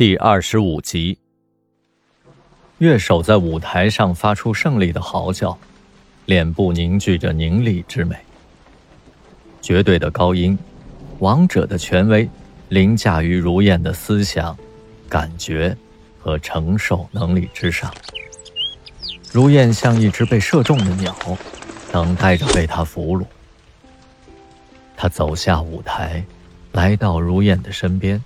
[0.00, 1.18] 第二十五集，
[2.78, 5.58] 乐手在舞台上发出胜利的嚎叫，
[6.24, 8.16] 脸部凝聚着凝厉之美。
[9.60, 10.58] 绝对的高音，
[11.18, 12.26] 王者的权威，
[12.70, 14.56] 凌驾于如燕的思想、
[15.06, 15.76] 感觉
[16.18, 17.92] 和承受能力之上。
[19.30, 21.14] 如燕像一只被射中的鸟，
[21.92, 23.26] 等待着被他俘虏。
[24.96, 26.24] 他走下舞台，
[26.72, 28.24] 来到如燕的身边。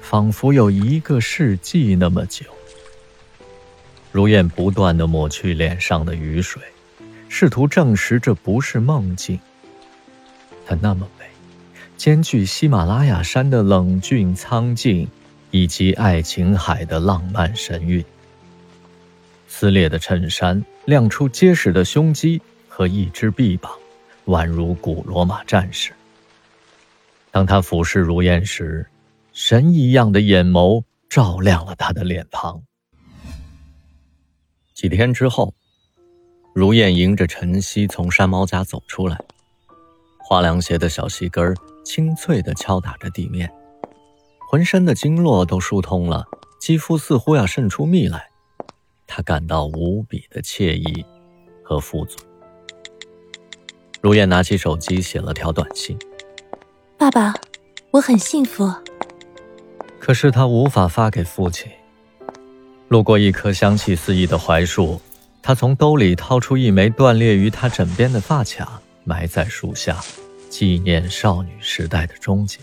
[0.00, 2.46] 仿佛有一个世纪那么久。
[4.10, 6.62] 如燕不断的抹去脸上的雨水，
[7.28, 9.40] 试图证实这不是梦境。
[10.66, 11.24] 她那么美，
[11.96, 15.08] 兼具喜马拉雅山的冷峻苍劲，
[15.50, 18.04] 以及爱琴海的浪漫神韵。
[19.48, 23.72] 撕裂的衬衫亮出结实的胸肌和一只臂膀，
[24.26, 25.92] 宛如古罗马战士。
[27.30, 28.84] 当他俯视如燕时，
[29.32, 32.62] 神一样的眼眸照亮了他的脸庞。
[34.74, 35.54] 几天之后，
[36.54, 39.18] 如燕迎着晨曦从山猫家走出来，
[40.18, 43.50] 花凉鞋的小细跟儿清脆地敲打着地面，
[44.50, 46.26] 浑身的经络都疏通了，
[46.60, 48.28] 肌肤似乎要渗出蜜来。
[49.06, 51.04] 他感到无比的惬意
[51.62, 52.18] 和富足。
[54.02, 55.98] 如燕拿起手机写了条短信
[56.98, 57.34] ：“爸爸，
[57.90, 58.70] 我很幸福。”
[60.04, 61.70] 可是他无法发给父亲。
[62.88, 65.00] 路过一棵香气四溢的槐树，
[65.40, 70.00] 他从兜里掏出一枚断裂于他枕边的发卡，埋在树下，
[70.50, 72.58] 纪念少女时代的终结。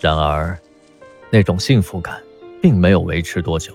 [0.00, 0.58] 然而，
[1.30, 2.20] 那种幸福感
[2.60, 3.72] 并没有维持多久。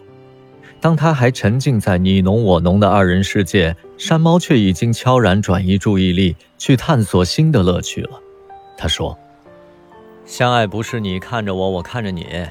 [0.81, 8.19] 当他还沉浸在你侬我侬的二人世界，山猫却已经悄然转移注意力，去探索新的乐趣了。
[8.77, 9.17] 他说。
[10.25, 12.47] 相爱不是你看着我，我看着你，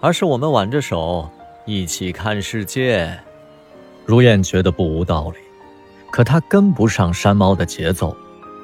[0.00, 1.28] 而是我们挽着手
[1.66, 3.18] 一起看世界。
[4.06, 5.36] 如燕觉得不无道理，
[6.12, 8.16] 可她跟不上山猫的节奏，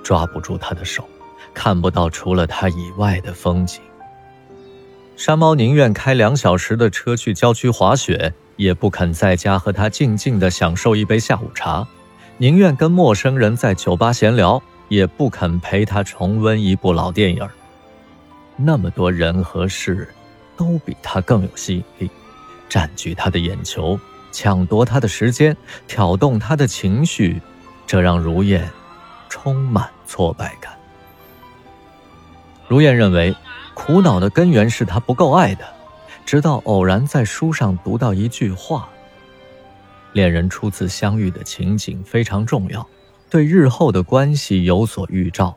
[0.05, 1.05] 抓不住他的手，
[1.53, 3.81] 看不到除了他以外的风景。
[5.17, 11.85] 山猫宁愿开两小时的车去郊区滑雪，也不肯在家和他静静的享受一杯下午茶；
[12.37, 17.47] 宁愿跟陌生人在酒吧闲聊，也不肯陪他重温一部老电影。
[18.61, 20.09] 那么多人和事，
[20.57, 22.11] 都比他更有吸引力，
[22.69, 23.99] 占据他的眼球，
[24.33, 27.41] 抢夺他的时间，挑动他的情绪，
[27.87, 28.69] 这让如燕
[29.29, 30.73] 充满挫败感。
[32.67, 33.33] 如燕认为，
[33.75, 35.65] 苦恼的根源是他不够爱的，
[36.27, 38.89] 直到偶然在书上读到一句话
[40.13, 42.85] ：“恋人初次相遇的情景非常重要，
[43.31, 45.57] 对日后的关系有所预兆。”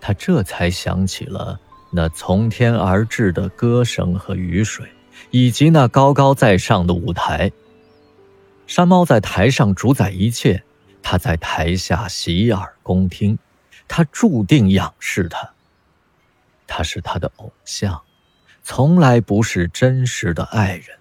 [0.00, 1.60] 他这才想起了
[1.92, 4.88] 那从天而至的歌声和雨水，
[5.30, 7.50] 以及那高高在上的舞台。
[8.66, 10.62] 山猫在台上主宰一切，
[11.02, 13.38] 他在台下洗耳恭听，
[13.88, 15.50] 他注定仰视他。
[16.66, 18.00] 他是他的偶像，
[18.62, 20.96] 从来不是真实的爱人。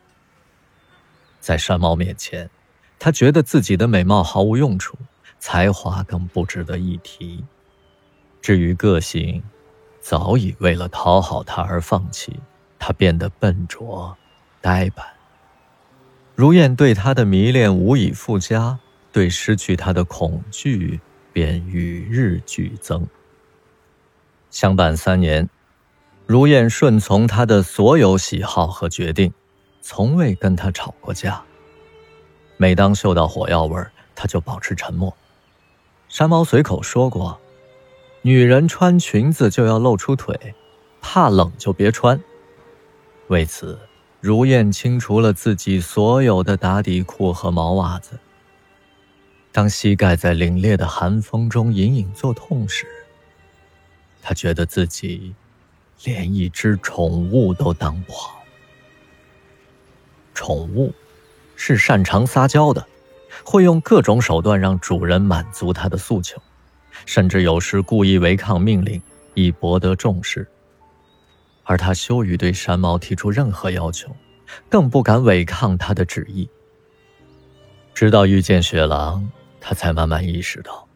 [1.39, 2.49] 在山猫面前，
[2.97, 4.97] 他觉得自己的美貌毫无用处，
[5.39, 7.45] 才华更不值得一提。
[8.41, 9.43] 至于个性，
[9.99, 12.39] 早已为了讨好他而放弃。
[12.81, 14.17] 他变得笨拙、
[14.61, 15.05] 呆板。
[16.33, 18.79] 如燕对他的迷恋无以复加，
[19.11, 21.01] 对失去他的恐惧
[21.33, 23.05] 便与日俱增。
[24.49, 25.49] 相伴三年，
[26.25, 29.33] 如燕顺从他的所有喜好和决定，
[29.81, 31.43] 从未跟他吵过架。
[32.55, 35.13] 每当嗅到火药味儿，他就保持沉默。
[36.07, 37.37] 山猫随口说过。
[38.21, 40.53] 女人穿裙子就要露出腿，
[40.99, 42.19] 怕冷就别穿。
[43.27, 43.79] 为此，
[44.19, 48.19] 如燕清除了自己所有的打底裤和毛袜子。
[49.51, 52.85] 当膝盖在凛冽的寒风中隐隐作痛时，
[54.21, 55.33] 她觉得自己
[56.03, 58.43] 连一只宠物都当不好。
[60.33, 60.93] 宠物
[61.55, 62.85] 是擅长撒娇的，
[63.45, 66.41] 会用各种手段让主人满足它的诉求。
[67.05, 69.01] 甚至有时故意违抗命令，
[69.33, 70.47] 以博得重视。
[71.63, 74.15] 而他羞于对山猫提出任何要求，
[74.69, 76.49] 更不敢违抗他的旨意。
[77.93, 79.29] 直到遇见雪狼，
[79.59, 80.87] 他才慢慢意识到，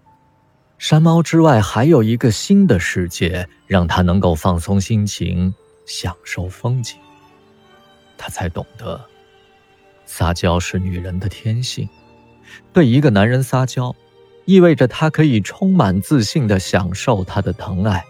[0.77, 5.53] 山猫之外还有一个新的世界，让他能够放松心情，
[5.85, 6.97] 享受风景。
[8.17, 8.99] 他才懂得，
[10.05, 11.87] 撒娇是女人的天性。
[12.71, 13.93] 对一个男人撒娇。
[14.45, 18.03] 意味着他可以充满自信地享受他的疼爱，